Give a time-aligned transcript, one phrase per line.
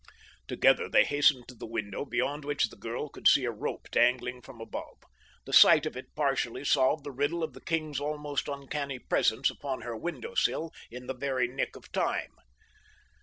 [0.47, 4.41] Together they hastened to the window beyond which the girl could see a rope dangling
[4.41, 4.97] from above.
[5.45, 9.81] The sight of it partially solved the riddle of the king's almost uncanny presence upon
[9.81, 12.33] her window sill in the very nick of time.